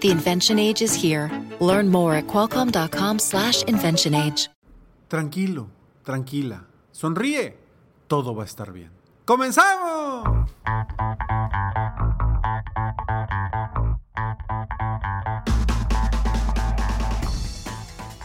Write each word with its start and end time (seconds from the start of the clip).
The 0.00 0.10
invention 0.10 0.58
age 0.58 0.80
is 0.80 0.94
here. 0.94 1.30
Learn 1.60 1.90
more 1.90 2.16
at 2.16 2.24
age. 4.14 4.48
Tranquilo, 5.08 5.68
tranquila. 6.02 6.64
Sonríe. 6.90 7.58
Todo 8.06 8.34
va 8.34 8.44
a 8.44 8.46
estar 8.46 8.72
bien. 8.72 8.90
¡Comenzamos! 9.26 10.48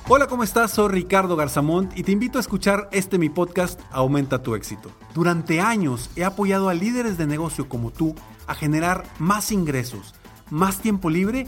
Hola, 0.07 0.27
¿cómo 0.27 0.43
estás? 0.43 0.71
Soy 0.71 0.87
Ricardo 0.87 1.35
Garzamont 1.35 1.97
y 1.97 2.03
te 2.03 2.13
invito 2.13 2.37
a 2.37 2.41
escuchar 2.41 2.87
este 2.93 3.17
mi 3.17 3.27
podcast 3.27 3.81
Aumenta 3.91 4.41
tu 4.41 4.55
éxito. 4.55 4.91
Durante 5.13 5.59
años 5.59 6.09
he 6.15 6.23
apoyado 6.23 6.69
a 6.69 6.73
líderes 6.73 7.17
de 7.17 7.27
negocio 7.27 7.67
como 7.67 7.91
tú 7.91 8.15
a 8.47 8.55
generar 8.55 9.03
más 9.19 9.51
ingresos, 9.51 10.15
más 10.49 10.79
tiempo 10.79 11.09
libre 11.09 11.47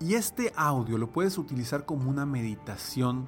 y 0.00 0.14
este 0.14 0.52
audio 0.56 0.98
lo 0.98 1.10
puedes 1.10 1.38
utilizar 1.38 1.84
como 1.84 2.10
una 2.10 2.26
meditación 2.26 3.26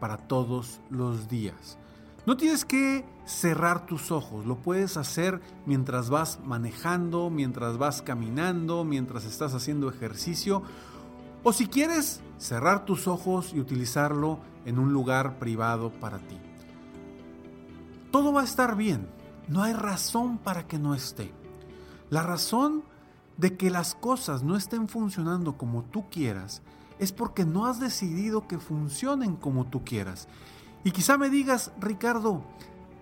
para 0.00 0.16
todos 0.16 0.80
los 0.90 1.28
días. 1.28 1.78
No 2.26 2.36
tienes 2.36 2.64
que 2.64 3.04
cerrar 3.24 3.86
tus 3.86 4.10
ojos, 4.10 4.46
lo 4.46 4.56
puedes 4.56 4.96
hacer 4.96 5.40
mientras 5.64 6.10
vas 6.10 6.40
manejando, 6.44 7.30
mientras 7.30 7.78
vas 7.78 8.02
caminando, 8.02 8.84
mientras 8.84 9.24
estás 9.24 9.54
haciendo 9.54 9.88
ejercicio 9.88 10.62
o 11.44 11.52
si 11.52 11.68
quieres 11.68 12.20
cerrar 12.38 12.84
tus 12.84 13.06
ojos 13.06 13.52
y 13.54 13.60
utilizarlo 13.60 14.40
en 14.64 14.80
un 14.80 14.92
lugar 14.92 15.38
privado 15.38 15.92
para 16.00 16.18
ti. 16.18 16.36
Todo 18.10 18.32
va 18.32 18.40
a 18.40 18.44
estar 18.44 18.76
bien, 18.76 19.08
no 19.46 19.62
hay 19.62 19.72
razón 19.72 20.38
para 20.38 20.66
que 20.66 20.78
no 20.78 20.94
esté. 20.94 21.32
La 22.10 22.22
razón 22.22 22.82
de 23.36 23.56
que 23.56 23.70
las 23.70 23.94
cosas 23.94 24.42
no 24.42 24.56
estén 24.56 24.88
funcionando 24.88 25.56
como 25.56 25.82
tú 25.82 26.08
quieras 26.10 26.62
es 26.98 27.12
porque 27.12 27.44
no 27.44 27.66
has 27.66 27.78
decidido 27.78 28.48
que 28.48 28.58
funcionen 28.58 29.36
como 29.36 29.66
tú 29.66 29.84
quieras. 29.84 30.28
Y 30.84 30.92
quizá 30.92 31.18
me 31.18 31.28
digas, 31.28 31.72
Ricardo, 31.80 32.42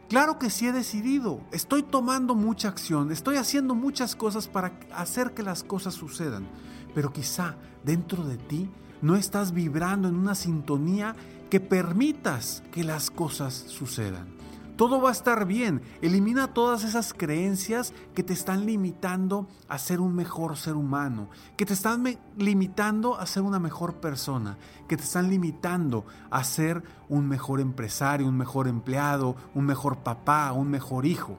claro 0.09 0.39
que 0.39 0.51
sí 0.51 0.67
he 0.67 0.73
decidido, 0.73 1.41
estoy 1.53 1.83
tomando 1.83 2.35
mucha 2.35 2.69
acción, 2.69 3.13
estoy 3.13 3.37
haciendo 3.37 3.75
muchas 3.75 4.17
cosas 4.17 4.49
para 4.49 4.73
hacer 4.93 5.35
que 5.35 5.43
las 5.43 5.63
cosas 5.63 5.95
sucedan, 5.95 6.47
pero 6.95 7.13
quizá 7.13 7.57
dentro 7.85 8.25
de 8.25 8.37
ti 8.37 8.71
no 9.03 9.17
estás 9.17 9.53
vibrando 9.53 10.09
en 10.09 10.17
una 10.17 10.35
sintonía 10.35 11.15
que 11.51 11.61
permitas 11.61 12.63
que 12.73 12.85
las 12.85 13.11
cosas 13.11 13.55
sucedan. 13.55 14.44
Todo 14.77 15.01
va 15.01 15.11
a 15.11 15.13
estar 15.13 15.47
bien. 15.47 15.83
Elimina 16.03 16.53
todas 16.53 16.83
esas 16.83 17.15
creencias 17.15 17.93
que 18.13 18.25
te 18.25 18.33
están 18.33 18.67
limitando 18.67 19.47
a 19.69 19.79
ser 19.79 20.01
un 20.01 20.15
mejor 20.15 20.57
ser 20.57 20.75
humano, 20.75 21.29
que 21.57 21.65
te 21.65 21.75
están 21.75 22.05
limitando 22.37 23.17
a 23.17 23.27
ser 23.27 23.45
una 23.45 23.61
mejor 23.61 23.95
persona, 24.01 24.59
que 24.89 24.97
te 24.97 25.05
están 25.05 25.31
limitando 25.31 26.05
a 26.31 26.43
ser 26.43 26.83
un 27.09 27.29
mejor 27.29 27.61
empresario, 27.61 28.27
un 28.27 28.37
mejor 28.37 28.67
empleado, 28.67 29.37
un 29.55 29.65
mejor 29.65 29.99
papá, 29.99 30.51
un 30.53 30.69
mejor 30.71 31.07
hijo, 31.07 31.37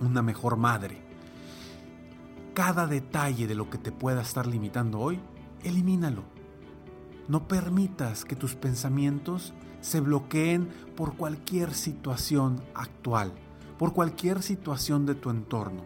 una 0.00 0.22
mejor 0.22 0.56
madre. 0.56 1.02
Cada 2.54 2.86
detalle 2.86 3.48
de 3.48 3.56
lo 3.56 3.68
que 3.68 3.78
te 3.78 3.90
pueda 3.90 4.22
estar 4.22 4.46
limitando 4.46 5.00
hoy, 5.00 5.20
elimínalo. 5.64 6.22
No 7.26 7.48
permitas 7.48 8.24
que 8.24 8.36
tus 8.36 8.54
pensamientos 8.54 9.52
se 9.86 10.00
bloqueen 10.00 10.68
por 10.96 11.14
cualquier 11.16 11.72
situación 11.72 12.60
actual, 12.74 13.32
por 13.78 13.92
cualquier 13.92 14.42
situación 14.42 15.06
de 15.06 15.14
tu 15.14 15.30
entorno. 15.30 15.84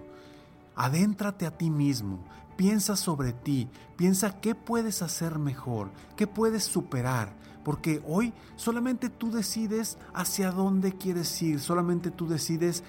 Adéntrate 0.74 1.44
a 1.44 1.58
ti 1.58 1.68
mismo, 1.68 2.24
piensa 2.56 2.96
sobre 2.96 3.34
ti, 3.34 3.68
piensa 3.98 4.40
qué 4.40 4.54
puedes 4.54 5.02
hacer 5.02 5.38
mejor, 5.38 5.90
qué 6.16 6.26
puedes 6.26 6.64
superar, 6.64 7.36
porque 7.62 8.02
hoy 8.06 8.32
solamente 8.56 9.10
tú 9.10 9.30
decides 9.30 9.98
hacia 10.14 10.50
dónde 10.50 10.92
quieres 10.92 11.42
ir, 11.42 11.60
solamente 11.60 12.10
tú 12.10 12.26
decides 12.26 12.82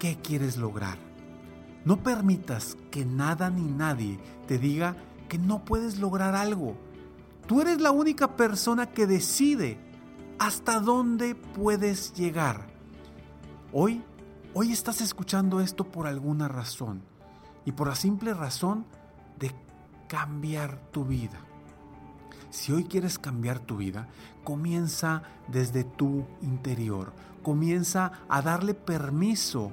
qué 0.00 0.18
quieres 0.20 0.56
lograr. 0.56 0.98
No 1.84 2.02
permitas 2.02 2.76
que 2.90 3.04
nada 3.04 3.50
ni 3.50 3.62
nadie 3.62 4.18
te 4.48 4.58
diga 4.58 4.96
que 5.28 5.38
no 5.38 5.64
puedes 5.64 6.00
lograr 6.00 6.34
algo. 6.34 6.76
Tú 7.46 7.60
eres 7.60 7.80
la 7.80 7.92
única 7.92 8.34
persona 8.34 8.86
que 8.86 9.06
decide 9.06 9.86
hasta 10.38 10.80
dónde 10.80 11.34
puedes 11.34 12.14
llegar. 12.14 12.66
Hoy, 13.72 14.02
hoy 14.54 14.72
estás 14.72 15.00
escuchando 15.00 15.60
esto 15.60 15.84
por 15.84 16.06
alguna 16.06 16.48
razón 16.48 17.02
y 17.64 17.72
por 17.72 17.88
la 17.88 17.94
simple 17.94 18.34
razón 18.34 18.86
de 19.38 19.54
cambiar 20.08 20.78
tu 20.90 21.04
vida. 21.04 21.38
Si 22.50 22.72
hoy 22.72 22.84
quieres 22.84 23.18
cambiar 23.18 23.58
tu 23.58 23.76
vida, 23.76 24.08
comienza 24.44 25.22
desde 25.48 25.84
tu 25.84 26.24
interior. 26.40 27.12
Comienza 27.42 28.12
a 28.28 28.40
darle 28.40 28.74
permiso 28.74 29.70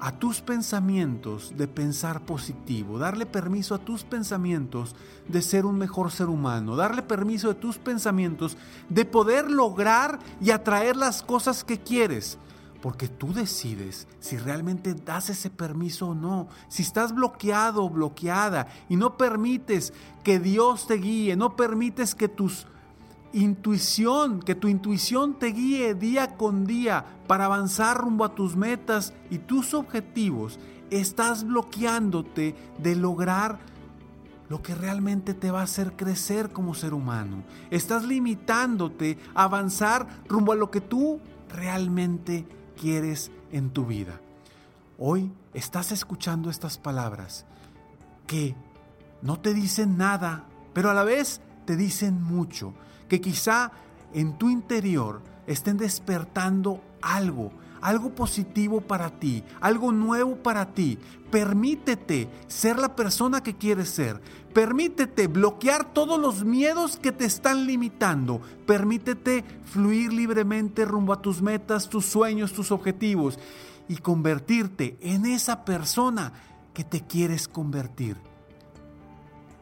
a 0.00 0.12
tus 0.12 0.40
pensamientos 0.40 1.52
de 1.56 1.68
pensar 1.68 2.24
positivo, 2.24 2.98
darle 2.98 3.26
permiso 3.26 3.74
a 3.74 3.78
tus 3.78 4.02
pensamientos 4.02 4.96
de 5.28 5.42
ser 5.42 5.66
un 5.66 5.76
mejor 5.76 6.10
ser 6.10 6.28
humano, 6.28 6.74
darle 6.74 7.02
permiso 7.02 7.50
a 7.50 7.54
tus 7.54 7.76
pensamientos 7.76 8.56
de 8.88 9.04
poder 9.04 9.50
lograr 9.50 10.18
y 10.40 10.50
atraer 10.50 10.96
las 10.96 11.22
cosas 11.22 11.64
que 11.64 11.78
quieres. 11.78 12.38
Porque 12.80 13.08
tú 13.08 13.34
decides 13.34 14.08
si 14.20 14.38
realmente 14.38 14.94
das 14.94 15.28
ese 15.28 15.50
permiso 15.50 16.08
o 16.08 16.14
no. 16.14 16.48
Si 16.68 16.82
estás 16.82 17.14
bloqueado 17.14 17.84
o 17.84 17.90
bloqueada 17.90 18.68
y 18.88 18.96
no 18.96 19.18
permites 19.18 19.92
que 20.24 20.38
Dios 20.38 20.86
te 20.86 20.94
guíe, 20.94 21.36
no 21.36 21.56
permites 21.56 22.14
que 22.14 22.28
tus 22.28 22.66
intuición, 23.32 24.40
que 24.40 24.54
tu 24.54 24.68
intuición 24.68 25.38
te 25.38 25.46
guíe 25.46 25.94
día 25.94 26.36
con 26.36 26.64
día 26.66 27.04
para 27.26 27.46
avanzar 27.46 27.98
rumbo 27.98 28.24
a 28.24 28.34
tus 28.34 28.56
metas 28.56 29.12
y 29.30 29.38
tus 29.38 29.74
objetivos, 29.74 30.58
estás 30.90 31.44
bloqueándote 31.44 32.54
de 32.78 32.96
lograr 32.96 33.58
lo 34.48 34.62
que 34.62 34.74
realmente 34.74 35.32
te 35.32 35.52
va 35.52 35.60
a 35.60 35.64
hacer 35.64 35.92
crecer 35.92 36.50
como 36.50 36.74
ser 36.74 36.92
humano. 36.92 37.44
Estás 37.70 38.04
limitándote 38.04 39.16
a 39.34 39.44
avanzar 39.44 40.08
rumbo 40.26 40.52
a 40.52 40.56
lo 40.56 40.72
que 40.72 40.80
tú 40.80 41.20
realmente 41.48 42.46
quieres 42.80 43.30
en 43.52 43.70
tu 43.70 43.86
vida. 43.86 44.20
Hoy 44.98 45.32
estás 45.54 45.92
escuchando 45.92 46.50
estas 46.50 46.78
palabras 46.78 47.46
que 48.26 48.56
no 49.22 49.38
te 49.38 49.54
dicen 49.54 49.96
nada, 49.96 50.46
pero 50.72 50.90
a 50.90 50.94
la 50.94 51.04
vez 51.04 51.40
te 51.64 51.76
dicen 51.76 52.20
mucho 52.20 52.74
que 53.10 53.20
quizá 53.20 53.72
en 54.14 54.38
tu 54.38 54.48
interior 54.48 55.20
estén 55.46 55.76
despertando 55.76 56.80
algo, 57.02 57.50
algo 57.82 58.14
positivo 58.14 58.80
para 58.80 59.10
ti, 59.10 59.42
algo 59.60 59.90
nuevo 59.90 60.36
para 60.36 60.72
ti. 60.72 60.96
Permítete 61.30 62.28
ser 62.46 62.78
la 62.78 62.94
persona 62.94 63.42
que 63.42 63.56
quieres 63.56 63.88
ser. 63.90 64.20
Permítete 64.54 65.26
bloquear 65.26 65.92
todos 65.92 66.20
los 66.20 66.44
miedos 66.44 66.96
que 66.96 67.10
te 67.10 67.24
están 67.24 67.66
limitando. 67.66 68.40
Permítete 68.64 69.44
fluir 69.64 70.12
libremente 70.12 70.84
rumbo 70.84 71.12
a 71.12 71.20
tus 71.20 71.42
metas, 71.42 71.88
tus 71.88 72.06
sueños, 72.06 72.52
tus 72.52 72.70
objetivos 72.70 73.40
y 73.88 73.96
convertirte 73.96 74.96
en 75.00 75.26
esa 75.26 75.64
persona 75.64 76.32
que 76.72 76.84
te 76.84 77.00
quieres 77.00 77.48
convertir. 77.48 78.29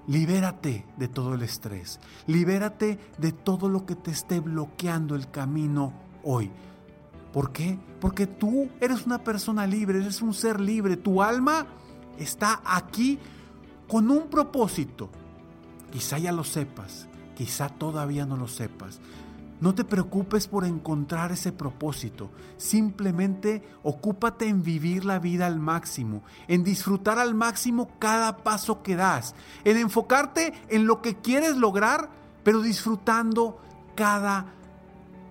Libérate 0.09 0.87
de 0.97 1.07
todo 1.07 1.35
el 1.35 1.43
estrés. 1.43 2.01
Libérate 2.27 2.99
de 3.19 3.33
todo 3.33 3.69
lo 3.69 3.85
que 3.85 3.95
te 3.95 4.11
esté 4.11 4.41
bloqueando 4.41 5.15
el 5.15 5.31
camino 5.31 5.93
hoy. 6.25 6.51
¿Por 7.33 7.53
qué? 7.53 7.79
Porque 8.01 8.27
tú 8.27 8.71
eres 8.81 9.05
una 9.05 9.23
persona 9.23 9.67
libre, 9.67 10.01
eres 10.01 10.23
un 10.23 10.33
ser 10.33 10.61
libre. 10.61 10.97
Tu 10.97 11.23
alma 11.23 11.67
está 12.19 12.63
aquí 12.65 13.19
con 13.87 14.11
un 14.11 14.29
propósito. 14.29 15.11
Quizá 15.93 16.19
ya 16.19 16.33
lo 16.33 16.43
sepas, 16.43 17.07
quizá 17.37 17.69
todavía 17.69 18.25
no 18.25 18.39
lo 18.39 18.49
sepas. 18.49 19.01
No 19.61 19.75
te 19.75 19.85
preocupes 19.85 20.47
por 20.47 20.65
encontrar 20.65 21.33
ese 21.33 21.51
propósito. 21.51 22.31
Simplemente 22.59 23.63
ocúpate 23.83 24.47
en 24.47 24.63
vivir 24.63 25.05
la 25.05 25.19
vida 25.19 25.47
al 25.47 25.59
máximo, 25.59 26.23
en 26.47 26.63
disfrutar 26.63 27.19
al 27.19 27.35
máximo 27.35 27.91
cada 27.99 28.37
paso 28.39 28.83
que 28.83 28.95
das, 28.95 29.35
en 29.65 29.77
enfocarte 29.77 30.53
en 30.69 30.87
lo 30.87 31.03
que 31.03 31.17
quieres 31.17 31.57
lograr, 31.57 32.09
pero 32.45 32.63
disfrutando 32.63 33.61
cada 33.97 34.47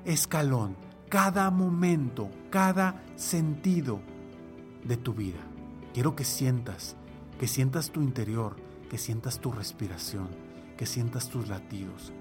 escalón, 0.04 0.76
cada 1.08 1.50
momento, 1.50 2.30
cada 2.50 3.02
sentido 3.16 4.02
de 4.84 4.98
tu 4.98 5.14
vida. 5.14 5.40
Quiero 5.94 6.18
que 6.18 6.26
sientas, 6.26 6.98
que 7.40 7.48
sientas 7.48 7.92
tu 7.92 8.02
interior, 8.02 8.58
que 8.90 8.98
sientas 8.98 9.40
tu 9.40 9.54
respiración, 9.54 10.28
que 10.76 10.86
sientas 10.86 11.30
tus 11.30 11.48
latidos 11.48 12.12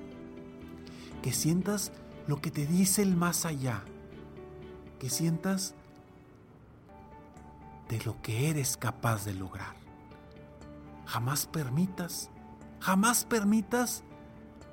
que 1.27 1.33
sientas 1.33 1.91
lo 2.29 2.41
que 2.41 2.53
te 2.53 2.67
dice 2.67 3.03
el 3.03 3.17
más 3.17 3.47
allá, 3.47 3.83
que 5.01 5.11
sientas 5.11 5.75
de 7.89 8.01
lo 8.05 8.23
que 8.23 8.49
eres 8.49 8.77
capaz 8.77 9.25
de 9.25 9.35
lograr. 9.35 9.75
Jamás 11.05 11.49
permitas, 11.49 12.31
jamás 12.79 13.25
permitas 13.25 14.05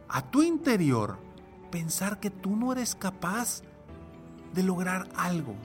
a 0.08 0.22
tu 0.22 0.44
interior 0.44 1.18
pensar 1.72 2.20
que 2.20 2.30
tú 2.30 2.56
no 2.56 2.72
eres 2.72 2.94
capaz 2.94 3.64
de 4.54 4.62
lograr 4.62 5.10
algo, 5.16 5.56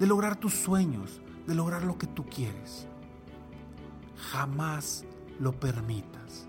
de 0.00 0.08
lograr 0.08 0.34
tus 0.34 0.54
sueños, 0.54 1.20
de 1.46 1.54
lograr 1.54 1.84
lo 1.84 1.98
que 1.98 2.08
tú 2.08 2.26
quieres. 2.26 2.88
Jamás 4.32 5.04
lo 5.38 5.52
permitas. 5.52 6.48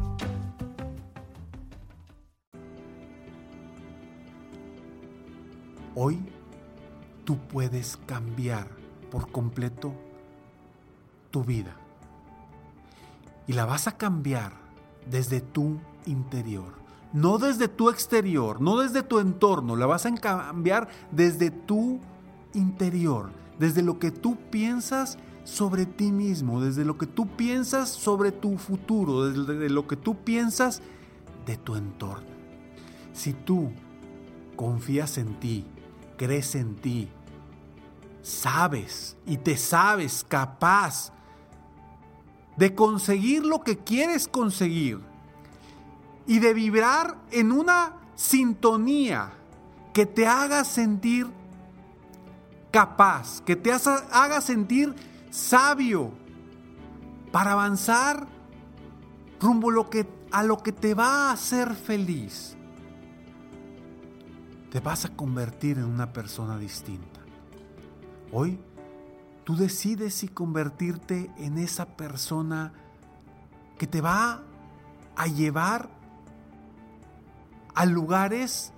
Hoy 6.03 6.17
tú 7.25 7.37
puedes 7.37 7.95
cambiar 8.07 8.67
por 9.11 9.31
completo 9.31 9.93
tu 11.29 11.43
vida. 11.43 11.75
Y 13.45 13.53
la 13.53 13.65
vas 13.65 13.85
a 13.87 13.97
cambiar 13.97 14.53
desde 15.07 15.41
tu 15.41 15.77
interior. 16.07 16.73
No 17.13 17.37
desde 17.37 17.67
tu 17.67 17.91
exterior, 17.91 18.61
no 18.61 18.79
desde 18.79 19.03
tu 19.03 19.19
entorno. 19.19 19.75
La 19.75 19.85
vas 19.85 20.07
a 20.07 20.15
cambiar 20.15 20.87
desde 21.11 21.51
tu 21.51 21.99
interior. 22.55 23.29
Desde 23.59 23.83
lo 23.83 23.99
que 23.99 24.09
tú 24.09 24.37
piensas 24.49 25.19
sobre 25.43 25.85
ti 25.85 26.11
mismo. 26.11 26.61
Desde 26.61 26.83
lo 26.83 26.97
que 26.97 27.05
tú 27.05 27.27
piensas 27.27 27.89
sobre 27.89 28.31
tu 28.31 28.57
futuro. 28.57 29.29
Desde 29.29 29.69
lo 29.69 29.87
que 29.87 29.97
tú 29.97 30.15
piensas 30.15 30.81
de 31.45 31.57
tu 31.57 31.75
entorno. 31.75 32.25
Si 33.13 33.33
tú 33.33 33.69
confías 34.55 35.19
en 35.19 35.39
ti, 35.39 35.67
crees 36.21 36.53
en 36.53 36.75
ti, 36.75 37.09
sabes 38.21 39.17
y 39.25 39.37
te 39.37 39.57
sabes 39.57 40.23
capaz 40.23 41.11
de 42.57 42.75
conseguir 42.75 43.43
lo 43.43 43.63
que 43.63 43.79
quieres 43.79 44.27
conseguir 44.27 44.99
y 46.27 46.37
de 46.37 46.53
vibrar 46.53 47.17
en 47.31 47.51
una 47.51 47.95
sintonía 48.13 49.33
que 49.93 50.05
te 50.05 50.27
haga 50.27 50.63
sentir 50.63 51.25
capaz, 52.69 53.41
que 53.41 53.55
te 53.55 53.71
haga 53.71 54.41
sentir 54.41 54.93
sabio 55.31 56.11
para 57.31 57.53
avanzar 57.53 58.27
rumbo 59.39 59.71
a 59.71 59.73
lo 59.73 59.89
que, 59.89 60.07
a 60.29 60.43
lo 60.43 60.61
que 60.61 60.71
te 60.71 60.93
va 60.93 61.29
a 61.29 61.31
hacer 61.31 61.73
feliz 61.73 62.55
te 64.71 64.79
vas 64.79 65.03
a 65.03 65.09
convertir 65.09 65.77
en 65.77 65.83
una 65.83 66.13
persona 66.13 66.57
distinta. 66.57 67.19
Hoy 68.31 68.57
tú 69.43 69.57
decides 69.57 70.13
si 70.13 70.29
convertirte 70.29 71.29
en 71.37 71.57
esa 71.57 71.85
persona 71.85 72.71
que 73.77 73.85
te 73.85 73.99
va 73.99 74.41
a 75.17 75.27
llevar 75.27 75.89
a 77.75 77.85
lugares 77.85 78.71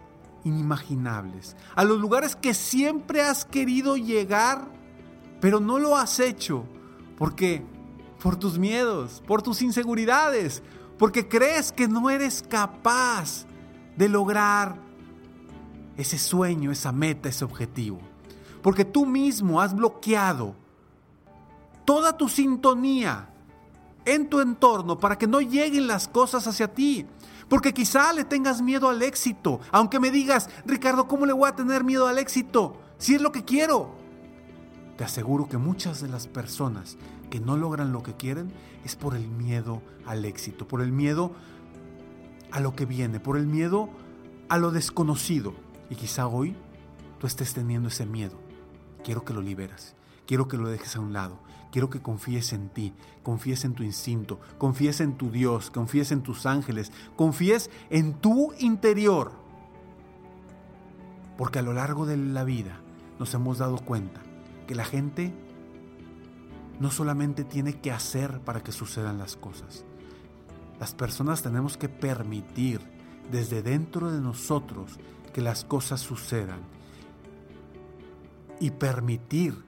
inimaginables, 0.44 1.56
a 1.76 1.84
los 1.84 2.00
lugares 2.00 2.36
que 2.36 2.56
siempre 2.56 3.22
has 3.22 3.46
querido 3.46 3.96
llegar, 3.96 4.68
pero 5.40 5.60
no 5.60 5.78
lo 5.78 5.96
has 5.96 6.20
hecho. 6.20 6.66
¿Por 7.20 7.36
qué? 7.36 7.64
Por 8.22 8.36
tus 8.36 8.58
miedos, 8.58 9.22
por 9.28 9.44
tus 9.44 9.62
inseguridades, 9.62 10.64
porque 10.98 11.28
crees 11.28 11.72
que 11.72 11.88
no 11.88 12.10
eres 12.10 12.42
capaz 12.42 13.46
de 13.96 14.10
lograr 14.10 14.93
ese 15.98 16.18
sueño, 16.18 16.72
esa 16.72 16.92
meta, 16.92 17.30
ese 17.30 17.46
objetivo. 17.46 18.00
Porque 18.62 18.86
tú 18.86 19.06
mismo 19.06 19.62
has 19.62 19.76
bloqueado 19.76 20.56
toda 21.86 22.18
tu 22.18 22.30
sintonía 22.30 23.30
en 24.06 24.30
tu 24.30 24.40
entorno 24.40 24.98
para 24.98 25.18
que 25.18 25.28
no 25.28 25.42
lleguen 25.42 25.88
las 25.88 26.08
cosas 26.08 26.48
hacia 26.48 26.74
ti. 26.74 27.06
Porque 27.50 27.74
quizá 27.74 28.14
le 28.14 28.24
tengas 28.24 28.62
miedo 28.62 28.90
al 28.90 29.02
éxito. 29.02 29.60
Aunque 29.72 30.00
me 30.00 30.12
digas, 30.12 30.50
Ricardo, 30.66 31.08
¿cómo 31.08 31.26
le 31.26 31.34
voy 31.34 31.50
a 31.50 31.56
tener 31.56 31.84
miedo 31.84 32.08
al 32.08 32.18
éxito? 32.18 32.78
Si 32.98 33.16
es 33.16 33.22
lo 33.22 33.32
que 33.32 33.44
quiero. 33.44 33.92
Te 34.98 35.04
aseguro 35.04 35.48
que 35.48 35.58
muchas 35.58 36.02
de 36.02 36.08
las 36.08 36.28
personas 36.28 36.98
que 37.30 37.40
no 37.40 37.58
logran 37.58 37.92
lo 37.92 38.04
que 38.04 38.14
quieren 38.14 38.54
es 38.86 38.96
por 38.96 39.16
el 39.16 39.28
miedo 39.28 39.82
al 40.06 40.24
éxito, 40.24 40.68
por 40.68 40.82
el 40.82 40.92
miedo 40.92 41.32
a 42.52 42.60
lo 42.60 42.76
que 42.76 42.86
viene, 42.86 43.20
por 43.20 43.38
el 43.38 43.48
miedo 43.48 43.90
a 44.50 44.58
lo 44.58 44.72
desconocido. 44.72 45.54
Y 45.94 45.96
quizá 45.96 46.26
hoy 46.26 46.56
tú 47.20 47.28
estés 47.28 47.54
teniendo 47.54 47.90
ese 47.90 48.08
miedo. 48.08 48.36
Quiero 49.04 49.24
que 49.24 49.32
lo 49.32 49.44
liberas. 49.44 49.94
Quiero 50.26 50.48
que 50.48 50.58
lo 50.58 50.68
dejes 50.68 50.96
a 50.96 51.00
un 51.00 51.14
lado. 51.14 51.38
Quiero 51.72 51.92
que 51.92 52.02
confíes 52.02 52.52
en 52.52 52.70
ti, 52.70 52.94
confíes 53.22 53.64
en 53.64 53.76
tu 53.76 53.84
instinto, 53.84 54.40
confíes 54.58 55.02
en 55.02 55.18
tu 55.18 55.30
Dios, 55.30 55.70
confíes 55.70 56.12
en 56.12 56.24
tus 56.24 56.48
ángeles, 56.48 56.92
confíes 57.16 57.70
en 57.92 58.16
tu 58.16 58.54
interior. 58.58 59.34
Porque 61.38 61.60
a 61.60 61.62
lo 61.62 61.74
largo 61.74 62.08
de 62.08 62.18
la 62.18 62.44
vida 62.44 62.80
nos 63.20 63.32
hemos 63.36 63.60
dado 63.60 63.78
cuenta 63.78 64.20
que 64.66 64.74
la 64.74 64.86
gente 64.86 65.32
no 66.80 66.90
solamente 66.90 67.44
tiene 67.44 67.82
que 67.82 67.92
hacer 67.92 68.40
para 68.40 68.64
que 68.64 68.72
sucedan 68.72 69.20
las 69.20 69.36
cosas. 69.36 69.86
Las 70.80 70.96
personas 70.96 71.44
tenemos 71.44 71.78
que 71.78 71.88
permitir 71.88 72.82
desde 73.32 73.62
dentro 73.62 74.12
de 74.12 74.22
nosotros 74.22 74.98
que 75.34 75.42
las 75.42 75.66
cosas 75.66 76.00
sucedan 76.00 76.62
y 78.60 78.72
permitir 78.72 79.64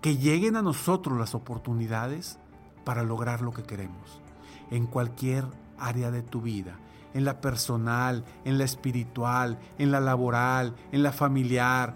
que 0.00 0.16
lleguen 0.16 0.56
a 0.56 0.62
nosotros 0.62 1.18
las 1.18 1.34
oportunidades 1.34 2.38
para 2.84 3.02
lograr 3.02 3.42
lo 3.42 3.52
que 3.52 3.64
queremos 3.64 4.22
en 4.70 4.86
cualquier 4.86 5.44
área 5.78 6.10
de 6.10 6.22
tu 6.22 6.40
vida, 6.40 6.78
en 7.14 7.24
la 7.24 7.40
personal, 7.40 8.24
en 8.44 8.58
la 8.58 8.64
espiritual, 8.64 9.58
en 9.78 9.90
la 9.90 10.00
laboral, 10.00 10.74
en 10.92 11.02
la 11.02 11.12
familiar, 11.12 11.94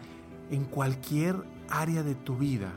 en 0.50 0.64
cualquier 0.64 1.37
área 1.68 2.02
de 2.02 2.14
tu 2.14 2.37
vida. 2.37 2.73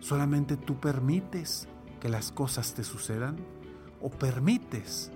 ¿Solamente 0.00 0.56
tú 0.56 0.78
permites 0.80 1.68
que 2.00 2.08
las 2.08 2.32
cosas 2.32 2.74
te 2.74 2.84
sucedan? 2.84 3.36
¿O 4.00 4.10
permites 4.10 5.10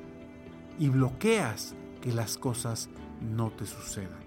y 0.79 0.89
bloqueas 0.89 1.75
que 2.01 2.13
las 2.13 2.39
cosas 2.39 2.89
no 3.21 3.51
te 3.51 3.67
sucedan? 3.67 4.21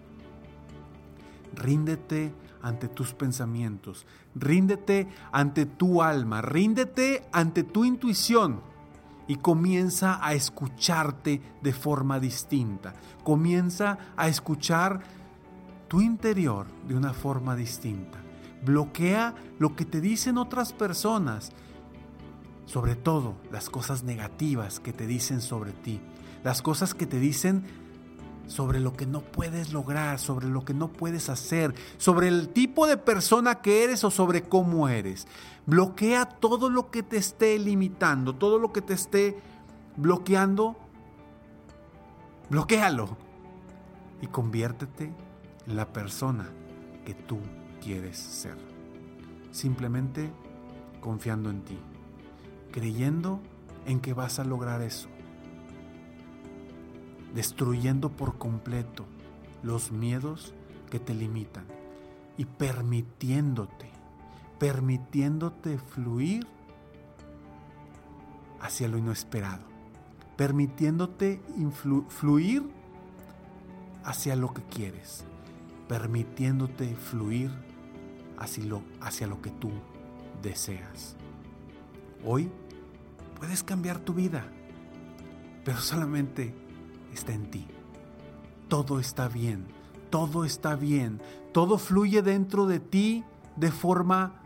Ríndete 1.56 2.34
ante 2.62 2.88
tus 2.88 3.14
pensamientos, 3.14 4.06
ríndete 4.36 5.08
ante 5.32 5.66
tu 5.66 6.02
alma, 6.02 6.42
ríndete 6.42 7.26
ante 7.32 7.64
tu 7.64 7.86
intuición 7.86 8.62
y 9.28 9.36
comienza 9.38 10.20
a 10.26 10.34
escucharte 10.34 11.42
de 11.62 11.74
forma 11.74 12.20
distinta. 12.20 12.94
Comienza 13.24 13.98
a 14.18 14.28
escuchar 14.28 15.02
tu 15.88 16.02
interior 16.02 16.68
de 16.88 16.96
una 16.96 17.14
forma 17.14 17.56
distinta. 17.56 18.20
Bloquea 18.66 19.36
lo 19.60 19.76
que 19.76 19.86
te 19.86 20.02
dicen 20.02 20.38
otras 20.38 20.74
personas, 20.74 21.52
sobre 22.66 22.96
todo 22.96 23.36
las 23.52 23.70
cosas 23.70 24.04
negativas 24.04 24.80
que 24.80 24.94
te 24.94 25.06
dicen 25.06 25.42
sobre 25.42 25.72
ti, 25.72 26.00
las 26.44 26.62
cosas 26.62 26.94
que 26.94 27.06
te 27.06 27.20
dicen 27.20 27.64
sobre 28.48 28.80
lo 28.80 28.94
que 28.94 29.06
no 29.06 29.22
puedes 29.22 29.74
lograr, 29.74 30.20
sobre 30.20 30.48
lo 30.48 30.66
que 30.66 30.74
no 30.74 30.90
puedes 30.90 31.30
hacer, 31.30 31.74
sobre 31.98 32.28
el 32.28 32.50
tipo 32.50 32.88
de 32.88 32.98
persona 32.98 33.62
que 33.62 33.84
eres 33.84 34.04
o 34.04 34.12
sobre 34.12 34.44
cómo 34.44 34.90
eres. 34.90 35.28
Bloquea 35.66 36.26
todo 36.26 36.70
lo 36.70 36.92
que 36.92 37.04
te 37.04 37.18
esté 37.18 37.58
limitando, 37.58 38.36
todo 38.36 38.60
lo 38.60 38.74
que 38.74 38.82
te 38.82 38.94
esté 38.94 39.40
bloqueando. 39.96 40.76
Bloquéalo 42.50 43.18
y 44.22 44.28
conviértete 44.28 45.14
en 45.68 45.76
la 45.76 45.92
persona 45.92 46.50
que 47.06 47.14
tú 47.14 47.40
quieres 47.82 48.18
ser. 48.18 48.58
Simplemente 49.52 50.32
confiando 51.00 51.50
en 51.50 51.64
ti, 51.64 51.78
creyendo 52.72 53.40
en 53.86 54.00
que 54.00 54.14
vas 54.14 54.40
a 54.40 54.44
lograr 54.44 54.82
eso 54.82 55.13
destruyendo 57.34 58.10
por 58.10 58.38
completo 58.38 59.06
los 59.64 59.92
miedos 59.92 60.54
que 60.90 61.00
te 61.00 61.14
limitan 61.14 61.66
y 62.38 62.46
permitiéndote, 62.46 63.90
permitiéndote 64.60 65.78
fluir 65.78 66.48
hacia 68.62 68.88
lo 68.88 68.98
inesperado, 68.98 69.64
permitiéndote 70.38 71.42
fluir 72.10 72.64
hacia 74.04 74.36
lo 74.36 74.54
que 74.54 74.64
quieres, 74.64 75.24
permitiéndote 75.88 76.96
fluir 76.96 77.52
hacia 78.38 78.66
lo, 78.66 78.84
hacia 79.02 79.28
lo 79.28 79.42
que 79.42 79.50
tú 79.50 79.72
deseas. 80.42 81.16
Hoy 82.26 82.50
puedes 83.40 83.64
cambiar 83.64 84.00
tu 84.00 84.14
vida, 84.14 84.46
pero 85.66 85.80
solamente 85.80 86.63
está 87.14 87.34
en 87.34 87.50
ti. 87.50 87.68
Todo 88.68 89.00
está 89.00 89.28
bien, 89.28 89.66
todo 90.10 90.46
está 90.46 90.76
bien, 90.76 91.22
todo 91.52 91.78
fluye 91.78 92.22
dentro 92.22 92.66
de 92.66 92.80
ti 92.80 93.24
de 93.56 93.72
forma 93.72 94.42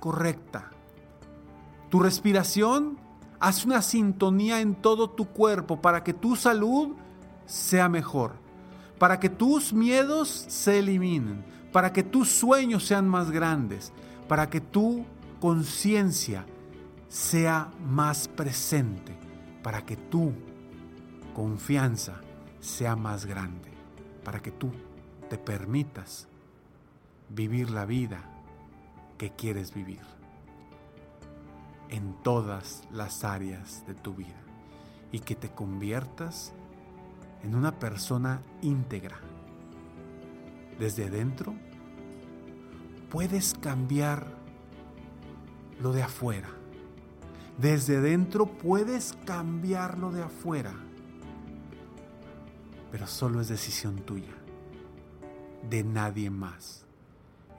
correcta. 0.00 0.70
Tu 1.90 2.00
respiración 2.00 2.98
hace 3.40 3.66
una 3.66 3.82
sintonía 3.82 4.60
en 4.60 4.74
todo 4.74 5.10
tu 5.10 5.26
cuerpo 5.26 5.80
para 5.80 6.02
que 6.02 6.14
tu 6.14 6.36
salud 6.36 6.94
sea 7.46 7.88
mejor, 7.88 8.32
para 8.98 9.20
que 9.20 9.28
tus 9.28 9.72
miedos 9.72 10.28
se 10.28 10.78
eliminen, 10.78 11.44
para 11.72 11.92
que 11.92 12.02
tus 12.02 12.30
sueños 12.30 12.84
sean 12.84 13.08
más 13.08 13.30
grandes, 13.30 13.92
para 14.28 14.48
que 14.48 14.60
tu 14.60 15.04
conciencia 15.40 16.46
sea 17.08 17.70
más 17.86 18.28
presente, 18.28 19.16
para 19.62 19.84
que 19.84 19.96
tú 19.96 20.32
confianza 21.36 22.22
sea 22.60 22.96
más 22.96 23.26
grande, 23.26 23.68
para 24.24 24.40
que 24.40 24.50
tú 24.50 24.70
te 25.28 25.36
permitas 25.36 26.28
vivir 27.28 27.68
la 27.68 27.84
vida 27.84 28.22
que 29.18 29.32
quieres 29.32 29.74
vivir 29.74 30.00
en 31.90 32.14
todas 32.22 32.88
las 32.90 33.22
áreas 33.22 33.86
de 33.86 33.92
tu 33.92 34.14
vida 34.14 34.40
y 35.12 35.18
que 35.18 35.34
te 35.34 35.50
conviertas 35.50 36.54
en 37.42 37.54
una 37.54 37.78
persona 37.78 38.40
íntegra. 38.62 39.18
Desde 40.78 41.10
dentro 41.10 41.52
puedes 43.10 43.52
cambiar 43.52 44.26
lo 45.82 45.92
de 45.92 46.02
afuera. 46.02 46.48
Desde 47.58 48.00
dentro 48.00 48.46
puedes 48.46 49.12
cambiar 49.26 49.98
lo 49.98 50.10
de 50.12 50.22
afuera 50.22 50.85
pero 52.90 53.06
solo 53.06 53.40
es 53.40 53.48
decisión 53.48 53.96
tuya, 53.96 54.34
de 55.68 55.84
nadie 55.84 56.30
más. 56.30 56.84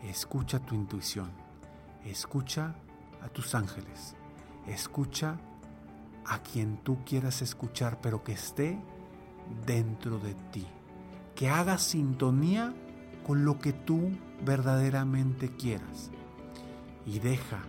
Escucha 0.04 0.60
tu 0.60 0.76
intuición, 0.76 1.32
escucha 2.06 2.76
a 3.22 3.30
tus 3.30 3.56
ángeles, 3.56 4.16
escucha 4.68 5.40
a 6.26 6.40
quien 6.40 6.78
tú 6.78 7.04
quieras 7.06 7.42
escuchar, 7.42 8.00
pero 8.02 8.24
que 8.24 8.34
esté 8.34 8.80
dentro 9.66 10.20
de 10.20 10.34
ti, 10.52 10.68
que 11.36 11.50
haga 11.50 11.78
sintonía 11.78 12.74
con 13.26 13.46
lo 13.46 13.60
que 13.60 13.74
tú 13.74 14.12
verdaderamente 14.46 15.50
quieras. 15.50 16.12
Y 17.06 17.20
deja 17.20 17.60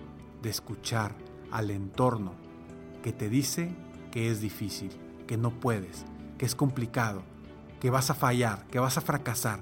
de 0.43 0.51
escuchar 0.51 1.15
al 1.51 1.71
entorno 1.71 2.33
que 3.03 3.13
te 3.13 3.29
dice 3.29 3.75
que 4.11 4.31
es 4.31 4.41
difícil, 4.41 4.91
que 5.27 5.37
no 5.37 5.51
puedes, 5.51 6.05
que 6.37 6.47
es 6.47 6.55
complicado, 6.55 7.23
que 7.81 7.91
vas 7.91 8.11
a 8.11 8.15
fallar, 8.15 8.67
que 8.67 8.79
vas 8.79 8.99
a 8.99 9.03
fracasar. 9.03 9.61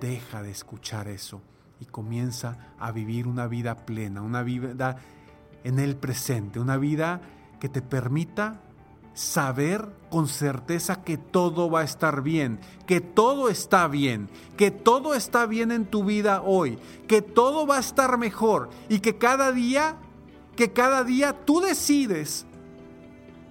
Deja 0.00 0.42
de 0.42 0.50
escuchar 0.50 1.08
eso 1.08 1.42
y 1.80 1.86
comienza 1.86 2.56
a 2.78 2.92
vivir 2.92 3.26
una 3.26 3.46
vida 3.46 3.76
plena, 3.76 4.22
una 4.22 4.42
vida 4.42 4.96
en 5.64 5.78
el 5.78 5.96
presente, 5.96 6.60
una 6.60 6.76
vida 6.76 7.20
que 7.60 7.68
te 7.68 7.82
permita 7.82 8.60
saber 9.14 9.88
con 10.10 10.28
certeza 10.28 11.02
que 11.02 11.18
todo 11.18 11.70
va 11.70 11.80
a 11.80 11.84
estar 11.84 12.22
bien, 12.22 12.60
que 12.86 13.00
todo 13.00 13.48
está 13.48 13.86
bien, 13.88 14.30
que 14.56 14.70
todo 14.70 15.14
está 15.14 15.46
bien 15.46 15.70
en 15.70 15.84
tu 15.84 16.04
vida 16.04 16.42
hoy, 16.42 16.78
que 17.08 17.20
todo 17.20 17.66
va 17.66 17.76
a 17.76 17.80
estar 17.80 18.16
mejor 18.18 18.70
y 18.88 19.00
que 19.00 19.18
cada 19.18 19.52
día, 19.52 19.96
que 20.56 20.72
cada 20.72 21.04
día 21.04 21.44
tú 21.44 21.60
decides 21.60 22.46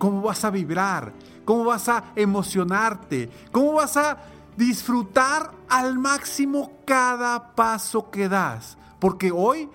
cómo 0.01 0.23
vas 0.23 0.43
a 0.43 0.49
vibrar, 0.49 1.13
cómo 1.45 1.65
vas 1.65 1.87
a 1.87 2.05
emocionarte, 2.15 3.29
cómo 3.51 3.73
vas 3.73 3.95
a 3.97 4.17
disfrutar 4.57 5.51
al 5.69 5.99
máximo 5.99 6.71
cada 6.87 7.53
paso 7.53 8.09
que 8.09 8.27
das. 8.27 8.79
Porque 8.97 9.31
hoy, 9.31 9.69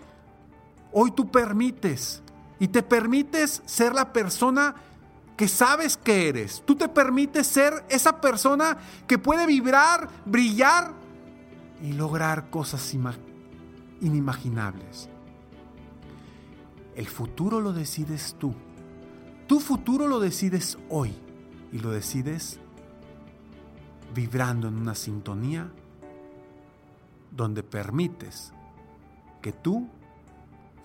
hoy 0.92 1.12
tú 1.12 1.30
permites 1.30 2.24
y 2.58 2.66
te 2.66 2.82
permites 2.82 3.62
ser 3.66 3.94
la 3.94 4.12
persona 4.12 4.74
que 5.36 5.46
sabes 5.46 5.96
que 5.96 6.28
eres. 6.28 6.60
Tú 6.66 6.74
te 6.74 6.88
permites 6.88 7.46
ser 7.46 7.84
esa 7.88 8.20
persona 8.20 8.78
que 9.06 9.18
puede 9.18 9.46
vibrar, 9.46 10.08
brillar 10.24 10.90
y 11.80 11.92
lograr 11.92 12.50
cosas 12.50 12.92
inimaginables. 14.00 15.08
El 16.96 17.06
futuro 17.06 17.60
lo 17.60 17.72
decides 17.72 18.34
tú. 18.40 18.52
Tu 19.46 19.60
futuro 19.60 20.08
lo 20.08 20.18
decides 20.18 20.76
hoy 20.88 21.14
y 21.72 21.78
lo 21.78 21.90
decides 21.90 22.58
vibrando 24.12 24.66
en 24.66 24.76
una 24.76 24.96
sintonía 24.96 25.70
donde 27.30 27.62
permites 27.62 28.52
que 29.40 29.52
tú 29.52 29.86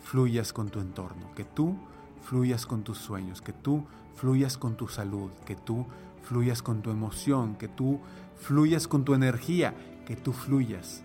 fluyas 0.04 0.54
con 0.54 0.70
tu 0.70 0.80
entorno, 0.80 1.34
que 1.34 1.44
tú 1.44 1.76
fluyas 2.22 2.68
con 2.68 2.84
tus 2.84 3.00
sueños, 3.00 3.42
que 3.42 3.54
tú 3.54 3.84
fluyas 4.16 4.60
con 4.60 4.76
tu 4.76 4.88
salud, 4.88 5.32
que 5.44 5.56
tú 5.56 5.88
fluyas 6.22 6.62
con 6.62 6.84
tu 6.84 6.92
emoción, 6.92 7.56
que 7.56 7.68
tú 7.68 8.00
fluyas 8.40 8.88
con 8.88 9.04
tu 9.04 9.16
energía, 9.16 9.74
que 10.06 10.16
tú 10.16 10.34
fluyas 10.34 11.02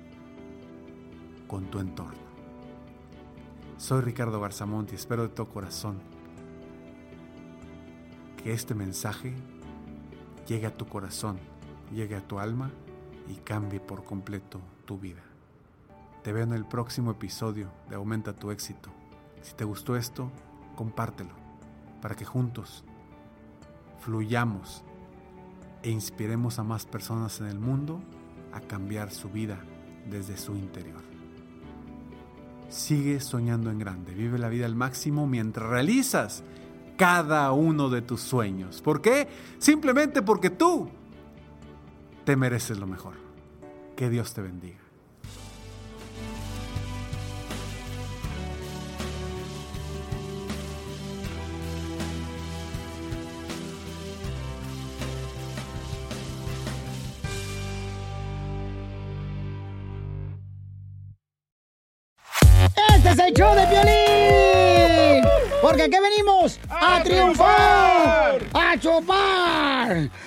con 1.49 1.65
tu 1.71 1.79
entorno. 1.79 2.27
Soy 3.79 4.03
Ricardo 4.03 4.41
Garzamont 4.41 4.93
y 4.93 4.97
espero 4.97 5.23
de 5.23 5.29
todo 5.31 5.49
corazón 5.49 6.16
que 8.47 8.53
este 8.53 8.77
mensaje 8.77 9.35
llegue 10.47 10.69
a 10.69 10.77
tu 10.77 10.87
corazón, 10.87 11.37
llegue 11.93 12.15
a 12.15 12.21
tu 12.21 12.39
alma 12.39 12.71
y 13.29 13.35
cambie 13.39 13.81
por 13.81 14.05
completo 14.05 14.61
tu 14.85 15.01
vida. 15.01 15.23
Te 16.23 16.33
veo 16.33 16.45
en 16.45 16.53
el 16.53 16.65
próximo 16.65 17.11
episodio 17.11 17.73
de 17.91 17.97
Aumenta 17.97 18.35
tu 18.35 18.53
éxito. 18.53 18.91
Si 19.43 19.55
te 19.55 19.65
gustó 19.65 19.97
esto, 19.97 20.31
compártelo 20.77 21.33
para 22.01 22.15
que 22.15 22.25
juntos 22.25 22.85
fluyamos 23.99 24.85
e 25.83 25.91
inspiremos 25.91 26.61
a 26.61 26.63
más 26.63 26.87
personas 26.87 27.41
en 27.41 27.49
el 27.49 27.59
mundo 27.59 27.99
a 28.53 28.61
cambiar 28.61 29.11
su 29.11 29.29
vida 29.29 29.59
desde 30.09 30.37
su 30.37 30.55
interior. 30.55 31.03
sigue 32.69 33.19
soñando 33.19 33.73
en 33.73 33.81
grande, 33.81 34.15
vive 34.15 34.39
la 34.39 34.49
vida 34.49 34.67
al 34.67 34.77
máximo 34.77 35.27
mientras 35.27 35.69
realizas 35.69 36.45
cada 36.97 37.53
uno 37.53 37.89
de 37.89 38.03
tus 38.03 38.21
sueños. 38.21 38.81
¿Por 38.83 39.01
qué? 39.01 39.29
Simplemente 39.59 40.23
porque 40.23 40.51
tú 40.51 40.89
te 42.25 42.37
mereces 42.37 42.79
lo 42.79 42.87
mejor. 42.87 43.15
Que 43.95 44.11
Dios 44.11 44.35
te 44.35 44.43
bendiga. 44.43 44.79
Este 62.95 63.11
es 63.11 63.19
el 63.19 63.35
show 63.35 63.55
de 63.55 63.67
violín. 63.67 64.16
Porque 65.67 65.83
aquí 65.83 65.97
venimos 66.01 66.61
a, 66.71 67.03
triunfar, 67.03 68.39
a 68.55 68.79
chupar. 68.79 70.09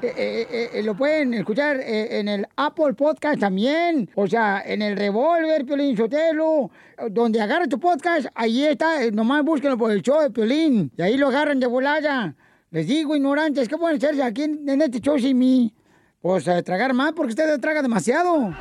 Eh, 0.00 0.14
eh, 0.16 0.70
eh, 0.74 0.82
lo 0.84 0.94
pueden 0.94 1.34
escuchar 1.34 1.80
en 1.80 2.28
el 2.28 2.46
Apple 2.56 2.94
Podcast 2.94 3.40
también. 3.40 4.08
O 4.14 4.26
sea, 4.28 4.62
en 4.64 4.80
el 4.80 4.96
Revolver, 4.96 5.64
Piolín 5.64 5.96
Sotelo. 5.96 6.70
Donde 7.10 7.40
agarra 7.40 7.66
tu 7.66 7.80
podcast, 7.80 8.26
ahí 8.34 8.64
está. 8.64 9.10
Nomás 9.10 9.44
búsquenlo 9.44 9.76
por 9.76 9.90
el 9.90 10.02
show 10.02 10.20
de 10.20 10.30
Piolín. 10.30 10.92
Y 10.96 11.02
ahí 11.02 11.16
lo 11.16 11.28
agarran 11.28 11.58
de 11.58 11.66
volada. 11.66 12.34
Les 12.70 12.86
digo, 12.86 13.16
ignorantes, 13.16 13.68
¿qué 13.68 13.76
pueden 13.76 13.96
hacerse 13.96 14.22
aquí 14.22 14.42
en, 14.42 14.82
este 14.82 15.00
show 15.00 15.18
sin 15.18 15.38
mí? 15.38 15.74
Pues 16.20 16.44
tragar 16.64 16.92
más 16.94 17.12
porque 17.12 17.30
ustedes 17.30 17.60
tragan 17.60 17.82
demasiado. 17.82 18.54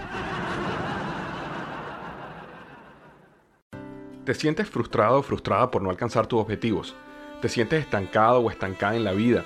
¿Te 4.25 4.33
sientes 4.33 4.67
frustrado 4.67 5.19
o 5.19 5.23
frustrada 5.23 5.69
por 5.69 5.81
no 5.81 5.89
alcanzar 5.89 6.27
tus 6.27 6.39
objetivos? 6.39 6.95
¿Te 7.41 7.49
sientes 7.49 7.81
estancado 7.81 8.41
o 8.41 8.49
estancada 8.49 8.95
en 8.95 9.03
la 9.03 9.13
vida? 9.13 9.45